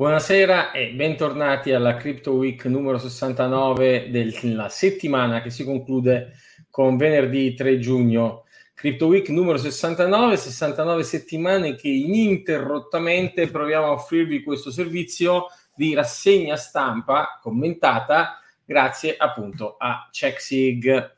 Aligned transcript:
Buonasera 0.00 0.70
e 0.70 0.92
bentornati 0.92 1.72
alla 1.72 1.96
Crypto 1.96 2.32
Week 2.32 2.64
numero 2.64 2.96
69 2.96 4.08
della 4.08 4.70
settimana 4.70 5.42
che 5.42 5.50
si 5.50 5.62
conclude 5.62 6.38
con 6.70 6.96
venerdì 6.96 7.52
3 7.52 7.78
giugno. 7.78 8.46
Crypto 8.72 9.08
Week 9.08 9.28
numero 9.28 9.58
69, 9.58 10.38
69 10.38 11.02
settimane 11.02 11.74
che 11.74 11.88
ininterrottamente 11.88 13.48
proviamo 13.48 13.88
a 13.88 13.92
offrirvi 13.92 14.42
questo 14.42 14.70
servizio 14.70 15.48
di 15.74 15.92
rassegna 15.92 16.56
stampa 16.56 17.38
commentata 17.42 18.40
grazie 18.64 19.18
appunto 19.18 19.76
a 19.76 20.08
CheckSig. 20.10 21.12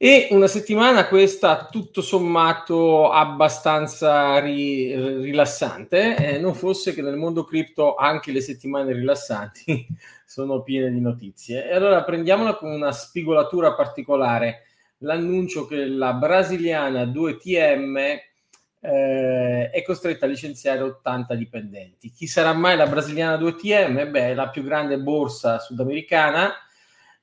E 0.00 0.28
una 0.30 0.46
settimana 0.46 1.08
questa 1.08 1.66
tutto 1.68 2.02
sommato 2.02 3.10
abbastanza 3.10 4.38
ri- 4.38 4.94
rilassante, 4.94 6.14
eh, 6.14 6.38
non 6.38 6.54
fosse 6.54 6.94
che 6.94 7.02
nel 7.02 7.16
mondo 7.16 7.42
cripto 7.42 7.96
anche 7.96 8.30
le 8.30 8.40
settimane 8.40 8.92
rilassanti 8.92 9.88
sono 10.24 10.62
piene 10.62 10.92
di 10.92 11.00
notizie. 11.00 11.68
E 11.68 11.74
allora 11.74 12.04
prendiamola 12.04 12.54
con 12.54 12.70
una 12.70 12.92
spigolatura 12.92 13.74
particolare. 13.74 14.66
L'annuncio 14.98 15.66
che 15.66 15.86
la 15.86 16.12
brasiliana 16.12 17.02
2TM 17.02 18.18
eh, 18.78 19.70
è 19.70 19.82
costretta 19.82 20.26
a 20.26 20.28
licenziare 20.28 20.80
80 20.80 21.34
dipendenti. 21.34 22.12
Chi 22.12 22.28
sarà 22.28 22.52
mai 22.52 22.76
la 22.76 22.86
brasiliana 22.86 23.36
2TM? 23.36 24.10
Beh, 24.10 24.34
la 24.34 24.48
più 24.48 24.62
grande 24.62 25.00
borsa 25.00 25.58
sudamericana 25.58 26.54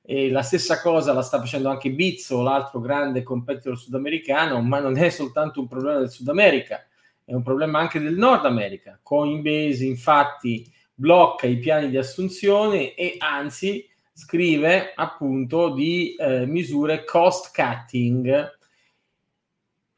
e 0.08 0.30
la 0.30 0.42
stessa 0.42 0.80
cosa 0.80 1.12
la 1.12 1.22
sta 1.22 1.40
facendo 1.40 1.68
anche 1.68 1.90
Bizzo, 1.90 2.40
l'altro 2.40 2.78
grande 2.78 3.24
competitor 3.24 3.76
sudamericano, 3.76 4.62
ma 4.62 4.78
non 4.78 4.96
è 4.96 5.10
soltanto 5.10 5.58
un 5.58 5.66
problema 5.66 5.98
del 5.98 6.10
Sud 6.10 6.28
America, 6.28 6.86
è 7.24 7.34
un 7.34 7.42
problema 7.42 7.80
anche 7.80 7.98
del 7.98 8.14
Nord 8.14 8.44
America. 8.44 9.00
Coinbase 9.02 9.84
infatti 9.84 10.72
blocca 10.94 11.48
i 11.48 11.58
piani 11.58 11.90
di 11.90 11.96
assunzione 11.96 12.94
e 12.94 13.16
anzi 13.18 13.84
scrive 14.12 14.92
appunto 14.94 15.70
di 15.70 16.14
eh, 16.14 16.46
misure 16.46 17.04
cost 17.04 17.50
cutting. 17.52 18.54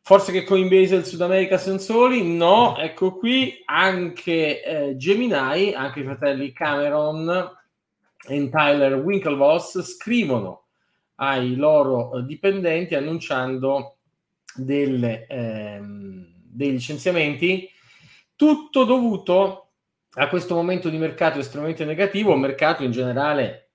Forse 0.01 0.33
che 0.33 0.45
Coinbase 0.45 0.95
e 0.95 0.99
il 0.99 1.05
Sud 1.05 1.21
America 1.21 1.59
sono 1.59 1.77
soli? 1.77 2.27
No, 2.35 2.79
ecco 2.79 3.15
qui 3.19 3.61
anche 3.67 4.65
eh, 4.65 4.97
Gemini, 4.97 5.75
anche 5.75 6.01
i 6.01 6.05
fratelli 6.05 6.51
Cameron 6.53 7.57
e 8.27 8.49
Tyler 8.49 8.95
Winklevoss 8.95 9.81
scrivono 9.83 10.65
ai 11.17 11.57
loro 11.57 12.21
dipendenti 12.21 12.95
annunciando 12.95 13.99
delle, 14.55 15.27
ehm, 15.27 16.27
dei 16.43 16.73
licenziamenti, 16.73 17.69
tutto 18.35 18.85
dovuto 18.85 19.71
a 20.13 20.29
questo 20.29 20.55
momento 20.55 20.89
di 20.89 20.97
mercato 20.97 21.39
estremamente 21.39 21.85
negativo, 21.85 22.35
mercato 22.37 22.83
in 22.83 22.91
generale 22.91 23.71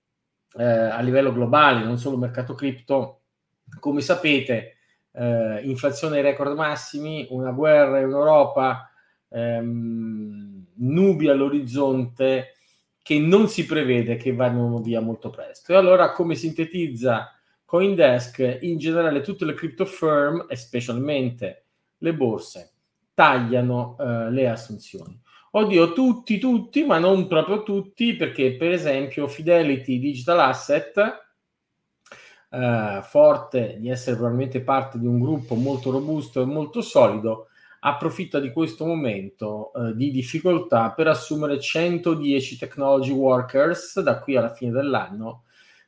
eh, 0.58 0.64
a 0.64 1.00
livello 1.02 1.32
globale, 1.32 1.84
non 1.84 1.98
solo 1.98 2.18
mercato 2.18 2.54
cripto, 2.54 3.22
come 3.80 4.02
sapete, 4.02 4.78
eh, 5.12 5.62
inflazione 5.64 6.18
ai 6.18 6.24
record 6.24 6.56
massimi, 6.56 7.28
una 7.30 7.52
guerra 7.52 8.00
in 8.00 8.10
Europa, 8.10 8.90
ehm, 9.30 10.66
nubi 10.76 11.30
all'orizzonte, 11.30 12.54
che 13.04 13.20
non 13.20 13.50
si 13.50 13.66
prevede 13.66 14.16
che 14.16 14.34
vadano 14.34 14.80
via 14.80 15.02
molto 15.02 15.30
presto. 15.30 15.74
E 15.74 15.76
allora 15.76 16.14
come 16.14 16.36
sintetizza 16.36 17.38
Coindesk, 17.66 18.60
in 18.62 18.78
generale 18.78 19.22
tutte 19.22 19.46
le 19.46 19.54
crypto 19.54 19.86
firm, 19.86 20.46
e 20.48 20.56
specialmente 20.56 21.66
le 21.98 22.14
borse, 22.14 22.72
tagliano 23.14 23.98
eh, 24.00 24.32
le 24.32 24.50
assunzioni. 24.50 25.20
Oddio, 25.52 25.94
tutti, 25.94 26.40
tutti, 26.40 26.84
ma 26.84 26.98
non 26.98 27.28
proprio 27.28 27.62
tutti, 27.64 28.16
perché 28.16 28.56
per 28.56 28.72
esempio 28.72 29.28
Fidelity 29.28 30.00
Digital 30.00 30.40
Asset, 30.40 30.98
eh, 32.50 33.02
forte 33.04 33.78
di 33.80 33.90
essere 33.90 34.16
probabilmente 34.16 34.62
parte 34.62 34.98
di 34.98 35.06
un 35.06 35.20
gruppo 35.20 35.56
molto 35.56 35.92
robusto 35.92 36.42
e 36.42 36.46
molto 36.46 36.82
solido, 36.82 37.50
approfitta 37.86 38.40
di 38.40 38.52
questo 38.52 38.86
momento 38.86 39.74
eh, 39.74 39.96
di 39.96 40.10
difficoltà 40.12 40.92
per 40.92 41.08
assumere 41.08 41.60
110 41.60 42.58
technology 42.58 43.12
workers 43.12 44.00
da 44.00 44.20
qui 44.20 44.38
alla 44.38 44.54
fine 44.54 44.72
dell'anno 44.72 45.44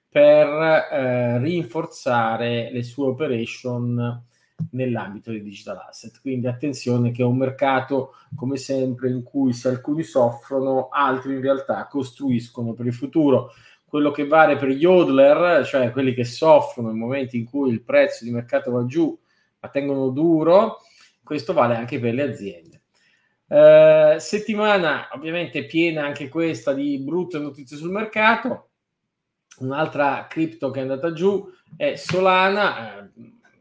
per 0.09 0.47
eh, 0.47 1.39
rinforzare 1.39 2.69
le 2.71 2.83
sue 2.83 3.07
operation 3.07 4.23
nell'ambito 4.71 5.31
dei 5.31 5.41
digital 5.41 5.85
asset. 5.89 6.19
Quindi 6.21 6.47
attenzione 6.47 7.11
che 7.11 7.21
è 7.21 7.25
un 7.25 7.37
mercato, 7.37 8.13
come 8.35 8.57
sempre, 8.57 9.09
in 9.09 9.23
cui 9.23 9.53
se 9.53 9.69
alcuni 9.69 10.03
soffrono, 10.03 10.89
altri 10.89 11.33
in 11.33 11.41
realtà 11.41 11.87
costruiscono 11.87 12.73
per 12.73 12.85
il 12.85 12.93
futuro. 12.93 13.51
Quello 13.85 14.11
che 14.11 14.25
vale 14.25 14.57
per 14.57 14.69
gli 14.69 14.85
hodler, 14.85 15.65
cioè 15.65 15.91
quelli 15.91 16.13
che 16.13 16.25
soffrono 16.25 16.89
nel 16.89 16.97
momento 16.97 17.35
in 17.35 17.45
cui 17.45 17.69
il 17.69 17.83
prezzo 17.83 18.23
di 18.23 18.31
mercato 18.31 18.71
va 18.71 18.85
giù, 18.85 19.17
ma 19.59 19.69
tengono 19.69 20.09
duro, 20.09 20.79
questo 21.25 21.51
vale 21.51 21.75
anche 21.75 21.99
per 21.99 22.13
le 22.13 22.21
aziende. 22.21 22.83
Eh, 23.47 24.15
settimana 24.19 25.09
ovviamente 25.11 25.65
piena 25.65 26.05
anche 26.05 26.29
questa 26.29 26.73
di 26.73 26.99
brutte 26.99 27.37
notizie 27.39 27.75
sul 27.75 27.91
mercato. 27.91 28.69
Un'altra 29.57 30.27
cripto 30.29 30.71
che 30.71 30.79
è 30.79 30.83
andata 30.83 31.11
giù 31.11 31.45
è 31.75 31.95
Solana, 31.95 33.03
eh, 33.03 33.09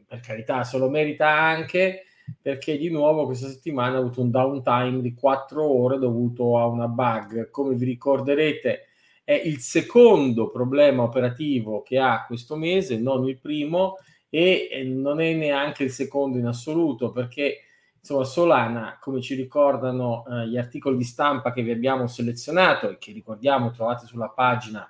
per 0.07 0.21
carità 0.21 0.63
se 0.63 0.77
lo 0.77 0.89
merita 0.89 1.29
anche 1.29 2.05
perché 2.41 2.77
di 2.77 2.89
nuovo 2.89 3.25
questa 3.25 3.47
settimana 3.47 3.97
ha 3.97 3.99
avuto 3.99 4.21
un 4.21 4.31
downtime 4.31 5.01
di 5.01 5.13
4 5.13 5.63
ore 5.63 5.99
dovuto 5.99 6.57
a 6.57 6.65
una 6.65 6.87
bug. 6.87 7.49
Come 7.49 7.75
vi 7.75 7.85
ricorderete 7.85 8.87
è 9.23 9.33
il 9.33 9.59
secondo 9.59 10.49
problema 10.49 11.03
operativo 11.03 11.81
che 11.81 11.97
ha 11.97 12.25
questo 12.25 12.55
mese, 12.55 12.97
non 12.97 13.27
il 13.27 13.39
primo, 13.39 13.97
e 14.29 14.83
non 14.85 15.21
è 15.21 15.33
neanche 15.33 15.83
il 15.83 15.91
secondo 15.91 16.37
in 16.37 16.45
assoluto 16.45 17.11
perché 17.11 17.59
insomma 17.99 18.23
Solana, 18.23 18.97
come 19.01 19.19
ci 19.19 19.33
ricordano 19.33 20.25
eh, 20.27 20.47
gli 20.47 20.57
articoli 20.57 20.97
di 20.97 21.03
stampa 21.03 21.51
che 21.51 21.63
vi 21.63 21.71
abbiamo 21.71 22.05
selezionato 22.05 22.89
e 22.89 22.97
che 22.99 23.11
ricordiamo 23.11 23.71
trovate 23.71 24.05
sulla 24.05 24.29
pagina 24.29 24.87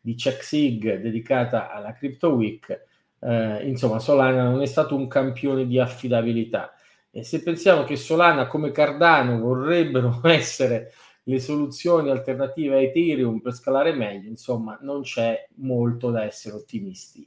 di 0.00 0.14
CheckSig 0.14 1.00
dedicata 1.00 1.72
alla 1.72 1.92
Crypto 1.92 2.30
Week, 2.34 2.86
eh, 3.20 3.66
insomma 3.66 3.98
Solana 3.98 4.44
non 4.44 4.62
è 4.62 4.66
stato 4.66 4.94
un 4.96 5.08
campione 5.08 5.66
di 5.66 5.78
affidabilità. 5.78 6.74
E 7.10 7.24
se 7.24 7.42
pensiamo 7.42 7.84
che 7.84 7.96
Solana 7.96 8.46
come 8.46 8.70
Cardano 8.70 9.38
vorrebbero 9.38 10.20
essere 10.28 10.92
le 11.22 11.40
soluzioni 11.40 12.10
alternative 12.10 12.76
a 12.76 12.80
Ethereum 12.80 13.40
per 13.40 13.54
scalare 13.54 13.92
meglio, 13.92 14.28
insomma 14.28 14.78
non 14.82 15.02
c'è 15.02 15.46
molto 15.56 16.10
da 16.10 16.24
essere 16.24 16.54
ottimisti. 16.54 17.26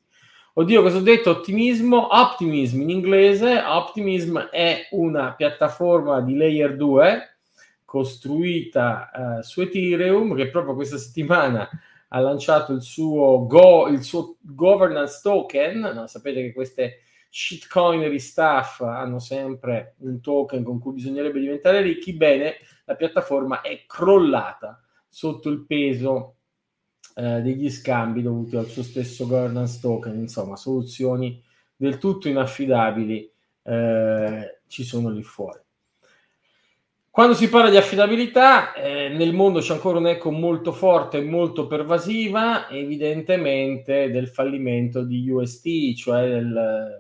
Oddio, 0.54 0.82
cosa 0.82 0.98
ho 0.98 1.02
detto? 1.02 1.30
Ottimismo. 1.30 2.10
Optimism 2.12 2.82
in 2.82 2.90
inglese. 2.90 3.62
Optimism 3.66 4.38
è 4.38 4.88
una 4.92 5.34
piattaforma 5.34 6.20
di 6.20 6.36
layer 6.36 6.76
2 6.76 7.38
costruita 7.86 9.12
uh, 9.14 9.42
su 9.42 9.62
Ethereum 9.62 10.36
che 10.36 10.50
proprio 10.50 10.76
questa 10.76 10.98
settimana 10.98 11.70
ha 12.10 12.20
lanciato 12.20 12.74
il 12.74 12.82
suo, 12.82 13.46
go, 13.48 13.88
il 13.88 14.04
suo 14.04 14.36
governance 14.42 15.22
token. 15.24 15.92
No, 15.94 16.08
sapete 16.08 16.42
che 16.42 16.52
queste 16.52 17.00
shitcoinery 17.30 18.20
staff 18.20 18.82
hanno 18.82 19.20
sempre 19.20 19.96
un 20.00 20.20
token 20.20 20.64
con 20.64 20.80
cui 20.80 20.92
bisognerebbe 20.92 21.40
diventare 21.40 21.82
ricchi. 21.82 22.12
Bene, 22.12 22.58
la 22.84 22.96
piattaforma 22.96 23.62
è 23.62 23.86
crollata 23.88 24.82
sotto 25.08 25.48
il 25.48 25.66
peso 25.66 26.36
eh, 27.16 27.42
degli 27.42 27.70
scambi 27.70 28.22
dovuti 28.22 28.56
al 28.56 28.68
suo 28.68 28.84
stesso 28.84 29.28
governance 29.28 29.80
token, 29.82 30.18
insomma, 30.18 30.56
soluzioni 30.56 31.42
del 31.76 31.98
tutto 31.98 32.30
inaffidabili 32.30 33.32
eh, 33.64 34.60
ci 34.68 34.84
sono 34.84 35.10
lì 35.10 35.24
fuori. 35.24 35.60
Quando 37.10 37.34
si 37.34 37.50
parla 37.50 37.70
di 37.70 37.76
affidabilità, 37.76 38.74
eh, 38.74 39.10
nel 39.10 39.34
mondo 39.34 39.60
c'è 39.60 39.74
ancora 39.74 39.98
un 39.98 40.08
eco 40.08 40.32
molto 40.32 40.72
forte 40.72 41.18
e 41.18 41.24
molto 41.24 41.68
pervasiva, 41.68 42.70
evidentemente, 42.70 44.10
del 44.10 44.30
fallimento 44.30 45.04
di 45.04 45.30
UST, 45.30 45.94
cioè 45.96 46.30
del 46.30 47.00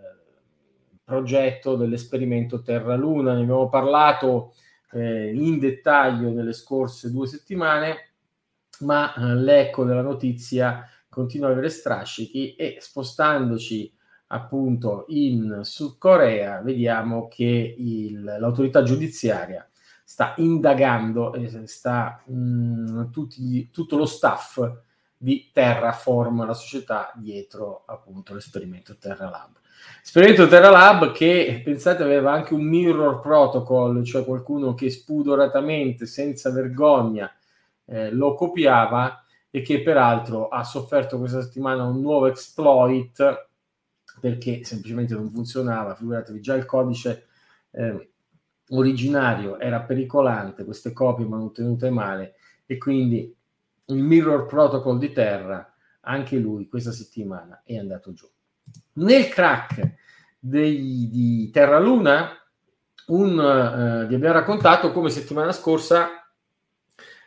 progetto 1.06 1.76
dell'esperimento 1.78 2.62
Terra-Luna. 2.62 3.34
Ne 3.34 3.44
abbiamo 3.44 3.70
parlato 3.70 4.54
eh, 4.92 5.32
in 5.34 5.60
dettaglio 5.60 6.30
nelle 6.32 6.54
scorse 6.54 7.10
due 7.10 7.28
settimane 7.28 8.11
ma 8.82 9.14
eh, 9.14 9.36
l'eco 9.36 9.84
della 9.84 10.02
notizia 10.02 10.88
continua 11.10 11.48
ad 11.48 11.54
avere 11.54 11.70
strascichi 11.70 12.56
e 12.56 12.78
spostandoci 12.80 13.94
appunto 14.28 15.06
in 15.10 15.60
Sud 15.64 15.98
Corea 15.98 16.62
vediamo 16.62 17.28
che 17.28 17.76
il, 17.78 18.24
l'autorità 18.24 18.82
giudiziaria 18.84 19.68
sta 20.04 20.34
indagando 20.38 21.34
e 21.34 21.68
sta 21.68 22.22
mh, 22.26 22.34
mm, 22.34 23.12
tutti, 23.12 23.70
tutto 23.72 23.98
lo 23.98 24.06
staff 24.06 24.70
di 25.16 25.52
Terraform, 25.54 26.46
la 26.46 26.54
società 26.54 27.14
dietro 27.16 27.84
appunto 27.86 28.34
l'esperimento 28.34 28.98
Terra 28.98 29.30
Lab. 29.30 29.60
Esperimento 30.04 30.48
Terra 30.48 30.70
Lab 30.70 31.12
che 31.12 31.62
pensate 31.64 32.04
aveva 32.04 32.34
anche 32.34 32.54
un 32.54 32.64
mirror 32.64 33.20
protocol, 33.20 34.04
cioè 34.04 34.26
qualcuno 34.26 34.74
che 34.74 34.90
spudoratamente, 34.90 36.06
senza 36.06 36.52
vergogna, 36.52 37.32
eh, 37.92 38.10
lo 38.10 38.36
copiava 38.36 39.26
e 39.50 39.62
che 39.62 39.82
peraltro 39.82 40.48
ha 40.48 40.64
sofferto 40.64 41.18
questa 41.18 41.42
settimana 41.42 41.84
un 41.84 42.00
nuovo 42.00 42.28
exploit 42.28 43.50
perché 44.20 44.64
semplicemente 44.64 45.14
non 45.14 45.30
funzionava. 45.30 45.94
Figuratevi, 45.94 46.40
già 46.40 46.56
il 46.56 46.66
codice 46.66 47.28
eh, 47.72 48.12
originario 48.70 49.60
era 49.60 49.82
pericolante, 49.82 50.64
queste 50.64 50.94
copie 50.94 51.26
manutenute 51.26 51.90
male 51.90 52.36
e 52.66 52.78
quindi 52.78 53.36
il 53.88 54.04
mirror 54.04 54.46
protocol 54.46 54.98
di 54.98 55.12
Terra, 55.12 55.74
anche 56.02 56.38
lui 56.38 56.70
questa 56.70 56.94
settimana 56.94 57.62
è 57.66 57.78
andato 57.78 58.14
giù. 58.14 58.30
Nel 58.94 59.28
crack 59.28 59.96
dei, 60.40 61.10
di 61.10 61.50
Terra 61.52 61.78
Luna, 61.78 62.30
un, 63.08 63.38
eh, 63.38 64.08
vi 64.08 64.16
abbiamo 64.16 64.36
raccontato 64.36 64.94
come 64.94 65.10
settimana 65.10 65.52
scorsa 65.52 66.21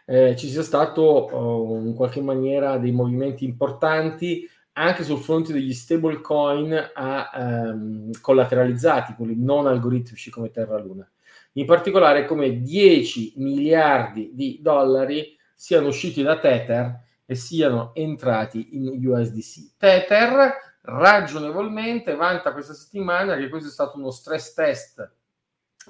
eh, 0.04 0.36
ci 0.36 0.48
sia 0.48 0.62
stato 0.62 1.02
oh, 1.02 1.78
in 1.78 1.94
qualche 1.94 2.20
maniera 2.20 2.76
dei 2.78 2.92
movimenti 2.92 3.44
importanti 3.44 4.48
anche 4.74 5.04
sul 5.04 5.18
fronte 5.18 5.52
degli 5.52 5.72
stablecoin 5.72 6.90
a, 6.94 7.30
ehm, 7.32 8.20
collateralizzati, 8.20 9.14
quelli 9.14 9.36
non 9.36 9.66
algoritmici 9.66 10.30
come 10.30 10.50
Terra 10.50 10.78
Luna. 10.78 11.08
In 11.52 11.66
particolare 11.66 12.24
come 12.24 12.60
10 12.60 13.34
miliardi 13.36 14.30
di 14.34 14.58
dollari 14.60 15.36
siano 15.54 15.88
usciti 15.88 16.22
da 16.22 16.38
Tether 16.38 17.00
e 17.24 17.34
siano 17.36 17.92
entrati 17.94 18.76
in 18.76 19.06
USDC. 19.06 19.76
Tether 19.78 20.52
ragionevolmente 20.82 22.14
vanta 22.16 22.52
questa 22.52 22.74
settimana 22.74 23.36
che 23.36 23.48
questo 23.48 23.68
è 23.68 23.72
stato 23.72 23.96
uno 23.96 24.10
stress 24.10 24.52
test 24.52 25.12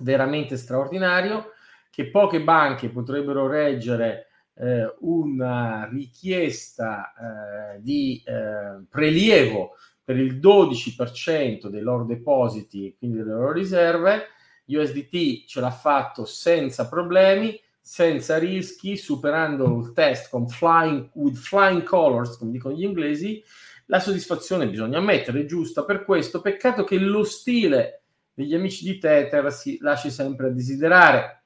veramente 0.01 0.57
straordinario, 0.57 1.53
che 1.95 2.11
poche 2.11 2.43
banche 2.43 2.89
potrebbero 2.89 3.47
reggere 3.47 4.27
eh, 4.57 4.93
una 5.01 5.89
richiesta 5.89 7.13
eh, 7.13 7.81
di 7.81 8.21
eh, 8.25 8.85
prelievo 8.89 9.77
per 10.03 10.19
il 10.19 10.39
12% 10.39 11.69
dei 11.69 11.81
loro 11.81 12.05
depositi, 12.05 12.97
quindi 12.99 13.19
delle 13.19 13.33
loro 13.33 13.53
riserve. 13.53 14.27
USDT 14.67 15.45
ce 15.47 15.61
l'ha 15.61 15.71
fatto 15.71 16.25
senza 16.25 16.89
problemi, 16.89 17.61
senza 17.81 18.39
rischi, 18.39 18.97
superando 18.97 19.79
il 19.79 19.93
test 19.93 20.31
con 20.31 20.49
flying, 20.49 21.11
with 21.15 21.37
flying 21.37 21.85
colors, 21.85 22.37
come 22.37 22.51
dicono 22.51 22.75
gli 22.75 22.83
inglesi. 22.83 23.43
La 23.87 24.01
soddisfazione 24.01 24.69
bisogna 24.69 24.99
ammettere 24.99 25.43
è 25.43 25.45
giusta 25.45 25.85
per 25.85 26.05
questo. 26.05 26.41
Peccato 26.41 26.83
che 26.83 26.99
lo 26.99 27.23
stile 27.23 28.03
degli 28.33 28.55
amici 28.55 28.85
di 28.85 28.99
Tether 28.99 29.53
si 29.53 29.79
lasci 29.81 30.11
sempre 30.11 30.49
a 30.49 30.51
desiderare 30.51 31.44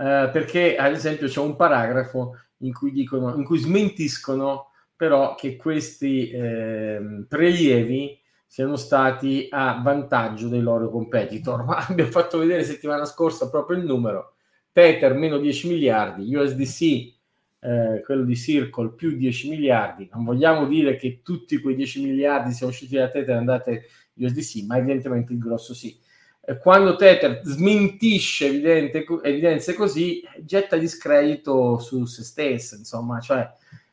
eh, 0.00 0.30
perché 0.32 0.76
ad 0.76 0.92
esempio 0.92 1.28
c'è 1.28 1.40
un 1.40 1.56
paragrafo 1.56 2.38
in 2.58 2.72
cui, 2.72 2.90
dicono, 2.90 3.34
in 3.36 3.44
cui 3.44 3.58
smentiscono 3.58 4.70
però 4.96 5.34
che 5.34 5.56
questi 5.56 6.30
eh, 6.30 7.24
prelievi 7.28 8.18
siano 8.46 8.76
stati 8.76 9.46
a 9.50 9.80
vantaggio 9.82 10.48
dei 10.48 10.62
loro 10.62 10.90
competitor. 10.90 11.64
Ma 11.68 11.86
abbiamo 11.86 12.10
fatto 12.10 12.38
vedere 12.38 12.64
settimana 12.64 13.04
scorsa 13.04 13.50
proprio 13.50 13.76
il 13.76 13.84
numero. 13.84 14.34
Tether 14.72 15.14
meno 15.14 15.38
10 15.38 15.68
miliardi, 15.68 16.34
USDC, 16.34 16.82
eh, 17.60 18.02
quello 18.04 18.24
di 18.24 18.36
Circle 18.36 18.92
più 18.94 19.16
10 19.16 19.50
miliardi. 19.50 20.08
Non 20.12 20.24
vogliamo 20.24 20.66
dire 20.66 20.96
che 20.96 21.20
tutti 21.22 21.60
quei 21.60 21.74
10 21.74 22.02
miliardi 22.02 22.52
siano 22.52 22.72
usciti 22.72 22.96
da 22.96 23.08
Tether 23.08 23.34
e 23.34 23.38
andate 23.38 23.86
USDC, 24.14 24.64
ma 24.66 24.78
evidentemente 24.78 25.32
il 25.32 25.38
grosso 25.38 25.74
sì. 25.74 25.98
Eh, 26.50 26.58
quando 26.58 26.96
Tether 26.96 27.42
smentisce 27.44 28.46
evidente, 28.46 29.06
evidenze 29.22 29.74
così, 29.74 30.20
getta 30.40 30.76
discredito 30.76 31.78
su 31.78 32.04
se 32.06 32.24
stesso, 32.24 32.74
insomma, 32.74 33.20
cioè 33.20 33.48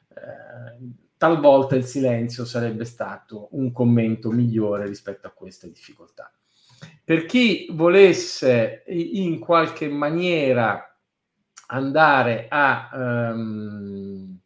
eh, 0.09 0.77
talvolta 1.17 1.75
il 1.75 1.85
silenzio 1.85 2.45
sarebbe 2.45 2.83
stato 2.83 3.49
un 3.51 3.71
commento 3.71 4.31
migliore 4.31 4.87
rispetto 4.87 5.27
a 5.27 5.31
queste 5.31 5.69
difficoltà. 5.69 6.31
Per 7.03 7.25
chi 7.25 7.67
volesse 7.71 8.83
in 8.87 9.39
qualche 9.39 9.87
maniera 9.87 10.83
andare 11.67 12.47
a 12.49 12.89
um, 12.93 14.39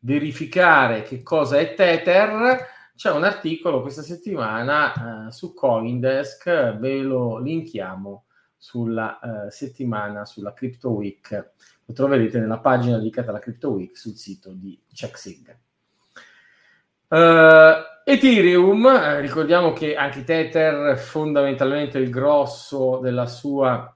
verificare 0.00 1.02
che 1.02 1.22
cosa 1.22 1.58
è 1.58 1.74
Tether, 1.74 2.66
c'è 2.96 3.10
un 3.10 3.24
articolo 3.24 3.82
questa 3.82 4.02
settimana 4.02 5.26
eh, 5.28 5.30
su 5.30 5.52
Coindesk, 5.52 6.78
ve 6.78 7.02
lo 7.02 7.38
linkiamo 7.38 8.24
sulla 8.56 9.18
uh, 9.22 9.50
settimana 9.50 10.24
sulla 10.24 10.54
Crypto 10.54 10.90
Week. 10.90 11.52
Lo 11.84 11.94
troverete 11.94 12.40
nella 12.40 12.58
pagina 12.58 12.96
dedicata 12.96 13.28
alla 13.30 13.38
Crypto 13.38 13.70
Week 13.70 13.96
sul 13.96 14.16
sito 14.16 14.50
di 14.52 14.80
CheckSig. 14.92 15.56
Uh, 17.08 17.84
Ethereum, 18.04 18.86
eh, 18.86 19.20
ricordiamo 19.20 19.72
che 19.72 19.94
anche 19.94 20.24
Tether 20.24 20.96
fondamentalmente 20.96 21.98
il 21.98 22.10
grosso 22.10 22.98
della 22.98 23.26
sua 23.26 23.94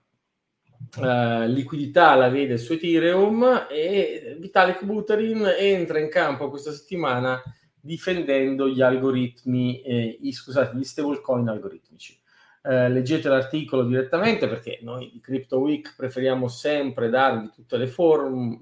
uh, 0.98 1.46
liquidità 1.46 2.14
la 2.14 2.28
vede 2.28 2.58
su 2.58 2.74
Ethereum 2.74 3.66
e 3.68 4.36
Vitalik 4.38 4.84
Buterin 4.84 5.54
entra 5.58 5.98
in 5.98 6.08
campo 6.10 6.50
questa 6.50 6.70
settimana 6.70 7.42
difendendo 7.80 8.68
gli 8.68 8.80
algoritmi, 8.80 9.80
eh, 9.82 10.18
i, 10.20 10.32
scusate, 10.32 10.76
gli 10.76 10.84
stablecoin 10.84 11.48
algoritmici. 11.48 12.18
Eh, 12.62 12.90
leggete 12.90 13.28
l'articolo 13.28 13.84
direttamente 13.84 14.46
perché 14.46 14.80
noi 14.82 15.10
di 15.10 15.20
Crypto 15.20 15.60
Week 15.60 15.94
preferiamo 15.96 16.46
sempre 16.46 17.08
darvi 17.08 17.50
tutte 17.54 17.78
le 17.78 17.86
forme, 17.86 18.58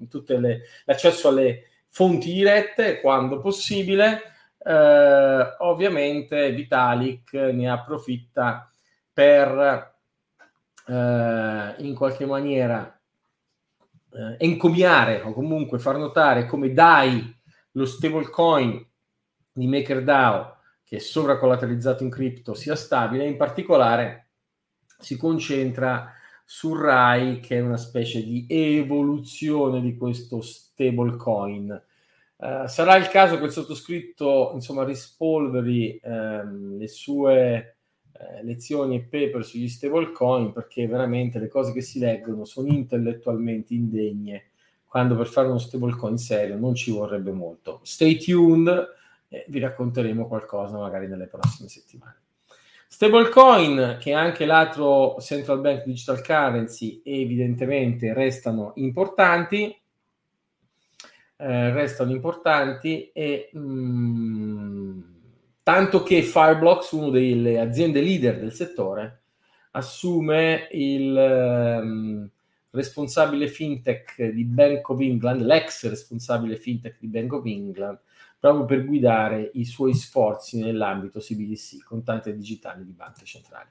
l'accesso 0.85 1.27
alle 1.27 1.63
fonti 1.89 2.31
dirette 2.31 3.01
quando 3.01 3.39
possibile. 3.39 4.21
Eh, 4.57 5.55
ovviamente 5.59 6.51
Vitalik 6.51 7.33
ne 7.33 7.69
approfitta 7.69 8.69
per 9.11 9.97
eh, 10.87 11.75
in 11.77 11.93
qualche 11.93 12.25
maniera 12.25 12.99
eh, 14.11 14.35
encomiare 14.39 15.21
o 15.21 15.33
comunque 15.33 15.77
far 15.77 15.97
notare 15.97 16.45
come 16.45 16.73
DAI, 16.73 17.37
lo 17.73 17.85
stablecoin 17.85 18.87
di 19.59 19.67
MakerDAO 19.67 20.57
che 20.83 20.95
è 20.95 20.99
sovracollateralizzato 20.99 22.03
in 22.03 22.09
cripto 22.09 22.55
sia 22.55 22.75
stabile, 22.75 23.27
in 23.27 23.37
particolare 23.37 24.29
si 24.97 25.17
concentra 25.17 26.11
su 26.43 26.73
RAI 26.73 27.41
che 27.41 27.57
è 27.57 27.61
una 27.61 27.77
specie 27.77 28.23
di 28.23 28.47
evoluzione 28.49 29.81
di 29.81 29.95
questo 29.95 30.41
stablecoin. 30.41 31.83
Uh, 32.37 32.65
sarà 32.65 32.95
il 32.95 33.07
caso 33.09 33.37
che 33.37 33.45
il 33.45 33.51
sottoscritto 33.51 34.51
insomma 34.53 34.83
rispolveri 34.83 35.99
ehm, 36.01 36.77
le 36.77 36.87
sue 36.87 37.75
eh, 38.13 38.43
lezioni 38.43 38.95
e 38.95 39.01
paper 39.01 39.45
sugli 39.45 39.67
stablecoin 39.67 40.53
perché 40.53 40.87
veramente 40.87 41.37
le 41.37 41.49
cose 41.49 41.73
che 41.73 41.81
si 41.81 41.99
leggono 41.99 42.45
sono 42.45 42.69
intellettualmente 42.69 43.73
indegne 43.73 44.51
quando 44.85 45.15
per 45.15 45.27
fare 45.27 45.49
uno 45.49 45.59
stablecoin 45.59 46.17
serio 46.17 46.57
non 46.57 46.73
ci 46.73 46.89
vorrebbe 46.91 47.31
molto. 47.31 47.81
Stay 47.83 48.17
tuned 48.17 48.97
e 49.29 49.45
vi 49.47 49.59
racconteremo 49.59 50.27
qualcosa 50.27 50.77
magari 50.77 51.07
nelle 51.07 51.27
prossime 51.27 51.69
settimane. 51.69 52.17
Stablecoin, 52.87 53.97
che 53.99 54.11
è 54.11 54.13
anche 54.15 54.45
l'altro 54.45 55.17
central 55.19 55.61
bank 55.61 55.83
digital 55.83 56.23
currency, 56.23 57.01
evidentemente 57.05 58.13
restano 58.13 58.73
importanti. 58.75 59.79
Eh, 61.41 61.71
restano 61.71 62.11
importanti 62.11 63.11
e 63.13 63.49
mh, 63.53 63.59
mm, 63.59 64.99
tanto 65.63 66.03
che 66.03 66.23
Fireblocks, 66.23 66.91
una 66.91 67.11
delle 67.11 67.59
aziende 67.59 68.01
leader 68.01 68.39
del 68.39 68.51
settore, 68.51 69.21
assume 69.71 70.67
il 70.71 71.79
um, 71.81 72.29
responsabile 72.71 73.47
fintech 73.47 74.31
di 74.31 74.43
Bank 74.43 74.89
of 74.89 74.99
England, 74.99 75.41
l'ex 75.41 75.87
responsabile 75.87 76.55
fintech 76.55 76.97
di 76.99 77.07
Bank 77.07 77.33
of 77.33 77.45
England, 77.45 77.99
proprio 78.39 78.65
per 78.65 78.85
guidare 78.85 79.51
i 79.53 79.65
suoi 79.65 79.93
sforzi 79.93 80.59
nell'ambito 80.59 81.19
CBDC, 81.19 81.83
contante 81.83 82.35
digitale 82.35 82.85
di 82.85 82.93
banche 82.93 83.25
centrali. 83.25 83.67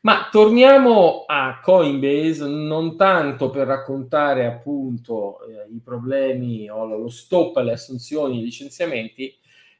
Ma 0.00 0.28
torniamo 0.30 1.24
a 1.26 1.60
Coinbase 1.62 2.46
non 2.46 2.96
tanto 2.96 3.48
per 3.48 3.66
raccontare 3.66 4.44
appunto 4.44 5.38
eh, 5.46 5.74
i 5.74 5.80
problemi 5.82 6.68
o 6.68 6.84
lo 6.84 7.08
stop 7.08 7.56
alle 7.56 7.72
assunzioni 7.72 8.38
e 8.38 8.42
licenziamenti, 8.42 9.34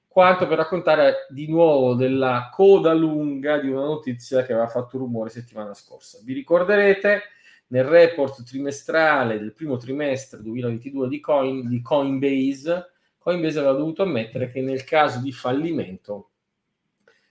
quanto 0.09 0.47
per 0.47 0.57
raccontare 0.57 1.27
di 1.29 1.47
nuovo 1.49 1.95
della 1.95 2.49
coda 2.55 2.95
lunga 2.95 3.59
di 3.59 3.69
una 3.69 3.85
notizia 3.85 4.45
che 4.45 4.53
aveva 4.53 4.69
fatto 4.69 4.97
rumore 4.97 5.29
settimana 5.29 5.75
scorsa. 5.75 6.21
Vi 6.25 6.33
ricorderete 6.33 7.23
nel 7.67 7.85
report 7.85 8.45
trimestrale 8.45 9.39
del 9.39 9.53
primo 9.53 9.77
trimestre 9.77 10.41
2022 10.41 11.09
di, 11.09 11.21
Coin, 11.21 11.69
di 11.69 11.83
Coinbase 11.83 12.93
Coinbase 13.25 13.59
aveva 13.59 13.73
dovuto 13.73 14.03
ammettere 14.03 14.51
che 14.51 14.61
nel 14.61 14.85
caso 14.85 15.19
di 15.21 15.33
fallimento 15.33 16.33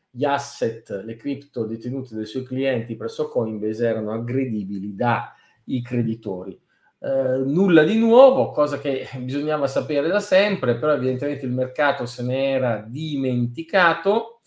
gli 0.09 0.25
asset, 0.25 1.03
le 1.03 1.15
cripto 1.15 1.65
detenute 1.65 2.15
dai 2.15 2.25
suoi 2.25 2.43
clienti 2.43 2.95
presso 2.95 3.29
Coinbase 3.29 3.85
erano 3.85 4.11
aggredibili 4.11 4.95
dai 4.95 5.81
creditori. 5.83 6.59
Eh, 6.97 7.43
nulla 7.45 7.83
di 7.83 7.95
nuovo, 7.95 8.49
cosa 8.49 8.79
che 8.79 9.07
bisognava 9.21 9.67
sapere 9.67 10.07
da 10.07 10.19
sempre, 10.19 10.79
però 10.79 10.93
evidentemente 10.93 11.45
il 11.45 11.51
mercato 11.51 12.07
se 12.07 12.23
ne 12.23 12.49
era 12.49 12.83
dimenticato. 12.87 14.41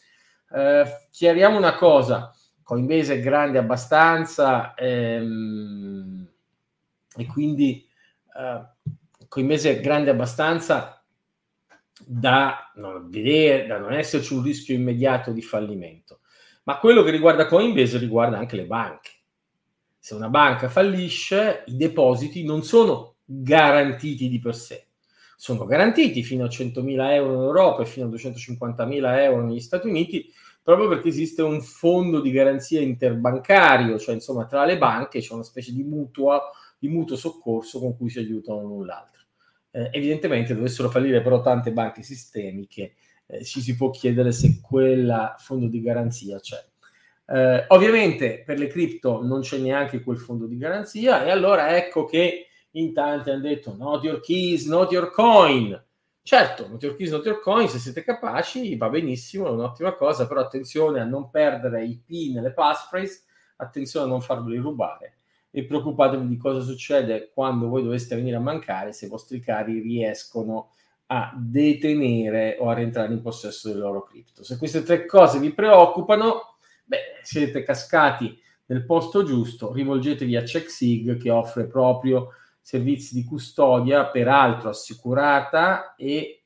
Eh, 0.50 0.84
chiariamo 1.12 1.56
una 1.56 1.76
cosa, 1.76 2.32
Coinbase 2.64 3.14
è 3.14 3.20
grande 3.20 3.58
abbastanza 3.58 4.74
ehm, 4.74 6.28
e 7.16 7.26
quindi 7.26 7.86
eh, 8.36 8.94
Coinbase 9.28 9.78
è 9.78 9.80
grande 9.80 10.10
abbastanza 10.10 10.95
da 12.08 12.70
non, 12.76 13.10
vedere, 13.10 13.66
da 13.66 13.78
non 13.78 13.92
esserci 13.92 14.32
un 14.32 14.42
rischio 14.42 14.76
immediato 14.76 15.32
di 15.32 15.42
fallimento. 15.42 16.20
Ma 16.62 16.78
quello 16.78 17.02
che 17.02 17.10
riguarda 17.10 17.46
Coinbase 17.46 17.98
riguarda 17.98 18.38
anche 18.38 18.54
le 18.54 18.66
banche. 18.66 19.10
Se 19.98 20.14
una 20.14 20.28
banca 20.28 20.68
fallisce, 20.68 21.64
i 21.66 21.76
depositi 21.76 22.44
non 22.44 22.62
sono 22.62 23.16
garantiti 23.24 24.28
di 24.28 24.38
per 24.38 24.54
sé. 24.54 24.86
Sono 25.36 25.64
garantiti 25.64 26.22
fino 26.22 26.44
a 26.44 26.48
100.000 26.48 27.10
euro 27.10 27.34
in 27.34 27.40
Europa 27.40 27.82
e 27.82 27.86
fino 27.86 28.06
a 28.06 28.10
250.000 28.10 29.18
euro 29.22 29.44
negli 29.44 29.60
Stati 29.60 29.88
Uniti, 29.88 30.32
proprio 30.62 30.88
perché 30.88 31.08
esiste 31.08 31.42
un 31.42 31.60
fondo 31.60 32.20
di 32.20 32.30
garanzia 32.30 32.80
interbancario, 32.80 33.98
cioè 33.98 34.14
insomma 34.14 34.46
tra 34.46 34.64
le 34.64 34.78
banche 34.78 35.20
c'è 35.20 35.34
una 35.34 35.42
specie 35.42 35.72
di 35.72 35.82
mutuo, 35.82 36.40
di 36.78 36.88
mutuo 36.88 37.16
soccorso 37.16 37.80
con 37.80 37.96
cui 37.96 38.10
si 38.10 38.20
aiutano 38.20 38.62
l'un 38.62 38.86
l'altro. 38.86 39.15
Eh, 39.76 39.90
evidentemente 39.92 40.54
dovessero 40.54 40.88
fallire 40.88 41.20
però 41.20 41.42
tante 41.42 41.70
banche 41.70 42.02
sistemiche, 42.02 42.94
eh, 43.26 43.44
ci 43.44 43.60
si 43.60 43.76
può 43.76 43.90
chiedere 43.90 44.32
se 44.32 44.58
quel 44.62 45.34
fondo 45.36 45.66
di 45.66 45.82
garanzia 45.82 46.40
c'è. 46.40 46.64
Eh, 47.26 47.64
ovviamente 47.68 48.42
per 48.42 48.58
le 48.58 48.68
cripto 48.68 49.22
non 49.22 49.40
c'è 49.42 49.58
neanche 49.58 50.02
quel 50.02 50.16
fondo 50.16 50.46
di 50.46 50.56
garanzia 50.56 51.26
e 51.26 51.30
allora 51.30 51.76
ecco 51.76 52.06
che 52.06 52.46
in 52.70 52.94
tanti 52.94 53.28
hanno 53.28 53.42
detto 53.42 53.76
not 53.76 54.02
your 54.02 54.20
keys, 54.20 54.64
not 54.64 54.90
your 54.92 55.10
coin. 55.10 55.78
Certo, 56.22 56.68
not 56.68 56.82
your 56.82 56.96
keys, 56.96 57.10
not 57.10 57.26
your 57.26 57.40
coin, 57.40 57.68
se 57.68 57.78
siete 57.78 58.02
capaci 58.02 58.76
va 58.76 58.88
benissimo, 58.88 59.46
è 59.46 59.50
un'ottima 59.50 59.94
cosa, 59.94 60.26
però 60.26 60.40
attenzione 60.40 61.00
a 61.00 61.04
non 61.04 61.28
perdere 61.28 61.84
i 61.84 62.00
PIN 62.02 62.40
le 62.40 62.52
passphrase, 62.52 63.24
attenzione 63.56 64.06
a 64.06 64.08
non 64.08 64.22
farveli 64.22 64.56
rubare 64.56 65.15
e 65.56 65.64
preoccupatevi 65.64 66.28
di 66.28 66.36
cosa 66.36 66.60
succede 66.60 67.30
quando 67.32 67.68
voi 67.68 67.82
doveste 67.82 68.14
venire 68.14 68.36
a 68.36 68.40
mancare 68.40 68.92
se 68.92 69.06
i 69.06 69.08
vostri 69.08 69.40
cari 69.40 69.80
riescono 69.80 70.72
a 71.06 71.32
detenere 71.34 72.58
o 72.60 72.68
a 72.68 72.74
rientrare 72.74 73.14
in 73.14 73.22
possesso 73.22 73.68
delle 73.68 73.80
loro 73.80 74.02
cripto. 74.02 74.44
Se 74.44 74.58
queste 74.58 74.82
tre 74.82 75.06
cose 75.06 75.38
vi 75.38 75.54
preoccupano, 75.54 76.56
beh, 76.84 76.98
siete 77.22 77.62
cascati 77.62 78.38
nel 78.66 78.84
posto 78.84 79.22
giusto, 79.22 79.72
rivolgetevi 79.72 80.36
a 80.36 80.42
CheckSig 80.42 81.16
che 81.16 81.30
offre 81.30 81.66
proprio 81.66 82.32
servizi 82.60 83.14
di 83.14 83.24
custodia, 83.24 84.08
peraltro 84.08 84.68
assicurata 84.68 85.94
e 85.96 86.42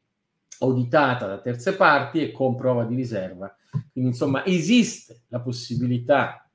auditata 0.61 1.27
da 1.27 1.41
terze 1.41 1.75
parti 1.75 2.23
e 2.23 2.31
con 2.31 2.55
prova 2.55 2.85
di 2.85 2.95
riserva. 2.95 3.53
Quindi 3.91 4.11
insomma 4.11 4.45
esiste 4.45 5.23
la 5.31 5.41
possibilità 5.41 6.49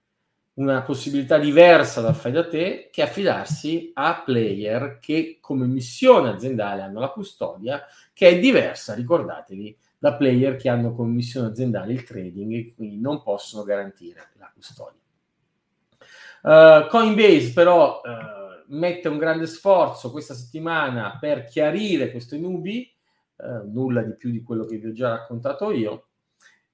una 0.55 0.83
possibilità 0.83 1.37
diversa 1.37 2.01
dal 2.01 2.15
fai 2.15 2.31
da 2.31 2.47
te 2.47 2.89
che 2.91 3.01
affidarsi 3.01 3.91
a 3.93 4.21
player 4.23 4.99
che 4.99 5.39
come 5.41 5.65
missione 5.65 6.29
aziendale 6.29 6.81
hanno 6.81 6.99
la 6.99 7.09
custodia, 7.09 7.83
che 8.13 8.29
è 8.29 8.39
diversa, 8.39 8.93
ricordatevi, 8.93 9.77
da 9.97 10.15
player 10.15 10.55
che 10.55 10.69
hanno 10.69 10.93
come 10.93 11.11
missione 11.11 11.47
aziendale 11.47 11.93
il 11.93 12.03
trading 12.03 12.53
e 12.53 12.73
quindi 12.73 12.99
non 12.99 13.21
possono 13.21 13.63
garantire 13.63 14.29
la 14.37 14.51
custodia. 14.53 14.99
Uh, 16.43 16.87
Coinbase 16.89 17.53
però 17.53 18.01
uh, 18.03 18.73
mette 18.73 19.07
un 19.09 19.17
grande 19.17 19.47
sforzo 19.47 20.11
questa 20.11 20.35
settimana 20.35 21.17
per 21.19 21.45
chiarire 21.45 22.11
questo 22.11 22.37
nubi, 22.37 22.89
uh, 23.37 23.69
nulla 23.69 24.03
di 24.03 24.15
più 24.15 24.29
di 24.29 24.43
quello 24.43 24.65
che 24.65 24.77
vi 24.77 24.87
ho 24.87 24.93
già 24.93 25.09
raccontato 25.09 25.71
io, 25.71 26.07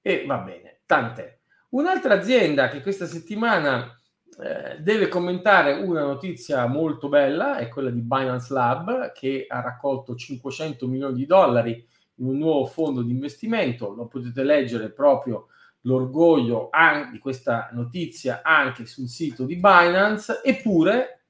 e 0.00 0.24
va 0.26 0.38
bene, 0.38 0.80
tant'è. 0.84 1.38
Un'altra 1.72 2.14
azienda 2.14 2.68
che 2.68 2.82
questa 2.82 3.06
settimana 3.06 3.98
eh, 4.38 4.78
deve 4.80 5.08
commentare 5.08 5.72
una 5.72 6.02
notizia 6.02 6.66
molto 6.66 7.08
bella 7.08 7.56
è 7.56 7.68
quella 7.68 7.88
di 7.88 8.02
Binance 8.02 8.52
Lab 8.52 9.12
che 9.12 9.46
ha 9.48 9.62
raccolto 9.62 10.14
500 10.14 10.86
milioni 10.86 11.14
di 11.14 11.24
dollari 11.24 11.70
in 12.16 12.26
un 12.26 12.36
nuovo 12.36 12.66
fondo 12.66 13.00
di 13.00 13.12
investimento. 13.12 13.94
Lo 13.94 14.06
potete 14.06 14.42
leggere 14.42 14.90
proprio 14.90 15.46
l'orgoglio 15.82 16.68
di 17.10 17.18
questa 17.18 17.70
notizia 17.72 18.42
anche 18.44 18.84
sul 18.84 19.08
sito 19.08 19.46
di 19.46 19.56
Binance. 19.56 20.42
Eppure 20.44 21.22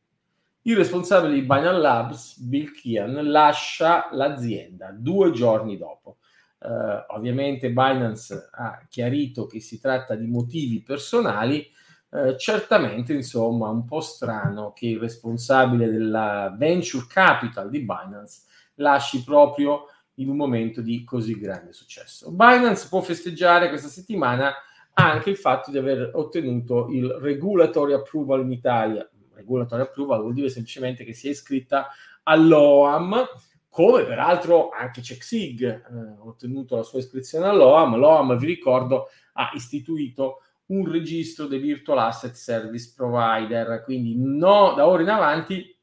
il 0.63 0.77
responsabile 0.77 1.35
di 1.35 1.43
Binance 1.43 1.79
Labs, 1.79 2.39
Bill 2.41 2.73
Kian, 2.73 3.31
lascia 3.31 4.09
l'azienda 4.11 4.91
due 4.93 5.31
giorni 5.31 5.77
dopo. 5.77 6.17
Uh, 6.63 7.15
ovviamente 7.15 7.71
Binance 7.71 8.49
ha 8.53 8.87
chiarito 8.89 9.47
che 9.47 9.59
si 9.59 9.81
tratta 9.81 10.15
di 10.15 10.29
motivi 10.29 10.81
personali, 10.81 11.67
uh, 12.11 12.37
certamente 12.37 13.13
insomma 13.13 13.69
un 13.69 13.85
po' 13.85 14.01
strano 14.01 14.73
che 14.73 14.87
il 14.87 15.01
responsabile 15.01 15.91
della 15.91 16.55
venture 16.57 17.07
capital 17.09 17.69
di 17.69 17.81
Binance 17.81 18.43
lasci 18.75 19.25
proprio 19.25 19.87
in 20.17 20.29
un 20.29 20.37
momento 20.37 20.81
di 20.83 21.03
così 21.05 21.39
grande 21.39 21.73
successo. 21.73 22.31
Binance 22.31 22.87
può 22.89 23.01
festeggiare 23.01 23.69
questa 23.69 23.89
settimana 23.89 24.53
anche 24.95 25.31
il 25.31 25.37
fatto 25.37 25.71
di 25.71 25.79
aver 25.79 26.11
ottenuto 26.15 26.89
il 26.91 27.09
regulatory 27.09 27.93
approval 27.93 28.43
in 28.43 28.53
Italia. 28.53 29.09
Regulatory 29.35 29.83
approval 29.83 30.21
vuol 30.21 30.35
dire 30.35 30.49
semplicemente 30.49 31.05
che 31.05 31.15
si 31.15 31.29
è 31.29 31.31
iscritta 31.31 31.89
all'OAM, 32.25 33.27
come 33.73 34.05
peraltro 34.05 34.69
anche 34.69 35.01
CheckSig 35.01 35.63
eh, 35.63 35.79
ha 36.19 36.27
ottenuto 36.27 36.77
la 36.77 36.83
sua 36.83 36.99
iscrizione 36.99 37.47
all'OAM. 37.47 37.97
L'OAM, 37.97 38.37
vi 38.37 38.45
ricordo, 38.45 39.09
ha 39.33 39.51
istituito 39.55 40.43
un 40.67 40.91
registro 40.91 41.47
dei 41.47 41.59
Virtual 41.59 41.97
Asset 41.97 42.35
Service 42.35 42.93
Provider, 42.95 43.83
quindi 43.83 44.15
no, 44.15 44.75
da 44.75 44.87
ora 44.87 45.01
in 45.01 45.09
avanti, 45.09 45.75